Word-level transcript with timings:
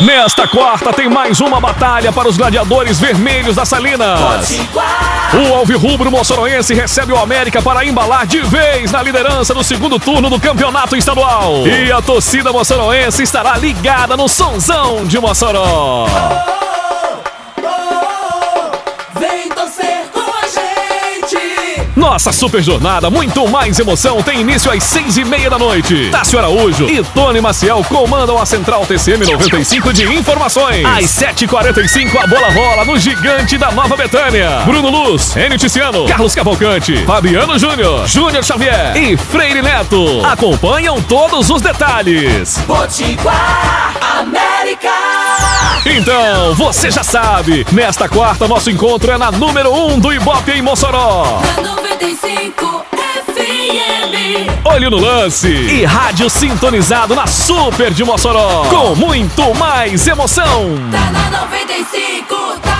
Nesta 0.00 0.48
quarta 0.48 0.92
tem 0.92 1.08
mais 1.08 1.40
uma 1.40 1.60
batalha 1.60 2.12
para 2.12 2.28
os 2.28 2.36
gladiadores 2.36 2.98
vermelhos 2.98 3.54
da 3.54 3.64
Salinas. 3.64 4.50
O 5.32 5.54
Alvirrubro 5.54 6.10
Moçoroense 6.10 6.74
recebe 6.74 7.12
o 7.12 7.16
América 7.16 7.62
para 7.62 7.84
embalar 7.84 8.26
de 8.26 8.40
vez 8.40 8.90
na 8.90 9.00
liderança 9.00 9.54
do 9.54 9.62
segundo 9.62 10.00
turno 10.00 10.28
do 10.28 10.40
campeonato 10.40 10.96
estadual. 10.96 11.66
E 11.66 11.92
a 11.92 12.02
torcida 12.02 12.52
moçoroense 12.52 13.22
estará 13.22 13.56
ligada 13.56 14.16
no 14.16 14.28
sonzão 14.28 15.04
de 15.04 15.20
Mossoró. 15.20 16.06
Nossa 21.94 22.32
super 22.32 22.62
jornada, 22.62 23.10
muito 23.10 23.46
mais 23.48 23.78
emoção, 23.78 24.22
tem 24.22 24.40
início 24.40 24.70
às 24.70 24.82
seis 24.82 25.18
e 25.18 25.24
meia 25.24 25.50
da 25.50 25.58
noite. 25.58 26.08
Tássio 26.10 26.38
Araújo 26.38 26.86
e 26.88 27.02
Tony 27.02 27.40
Maciel 27.40 27.84
comandam 27.86 28.40
a 28.40 28.46
Central 28.46 28.86
TCM 28.86 29.26
95 29.26 29.92
de 29.92 30.04
informações. 30.04 30.86
Às 30.86 31.04
7h45, 31.10 32.16
a 32.22 32.26
bola 32.26 32.50
rola 32.50 32.84
no 32.86 32.98
gigante 32.98 33.58
da 33.58 33.70
Nova 33.72 33.94
Betânia. 33.94 34.62
Bruno 34.64 34.88
Luz, 34.88 35.36
Enio 35.36 35.58
Ticiano, 35.58 36.06
Carlos 36.06 36.34
Cavalcante, 36.34 36.96
Fabiano 37.04 37.58
Júnior, 37.58 38.06
Júnior 38.06 38.42
Xavier 38.42 38.96
e 38.96 39.14
Freire 39.16 39.60
Neto. 39.60 40.24
Acompanham 40.24 41.00
todos 41.02 41.50
os 41.50 41.60
detalhes. 41.60 42.58
Potiguar 42.66 43.94
América! 44.18 44.88
Então, 45.84 46.54
você 46.54 46.90
já 46.90 47.02
sabe, 47.02 47.66
nesta 47.72 48.08
quarta 48.08 48.48
nosso 48.48 48.70
encontro 48.70 49.12
é 49.12 49.18
na 49.18 49.30
número 49.30 49.70
1 49.72 49.92
um 49.92 49.98
do 49.98 50.12
Ibope 50.12 50.52
em 50.52 50.62
Mossoró. 50.62 51.42
95 52.02 52.84
FM. 53.26 54.64
Olho 54.64 54.90
no 54.90 54.98
lance 54.98 55.48
e 55.48 55.84
rádio 55.84 56.28
sintonizado 56.28 57.14
na 57.14 57.28
Super 57.28 57.92
de 57.92 58.04
Mossoró. 58.04 58.64
Com 58.68 58.96
muito 58.96 59.54
mais 59.54 60.04
emoção. 60.08 60.74
Tá 60.90 61.10
na 61.12 61.30
95, 61.46 62.58
tá 62.60 62.71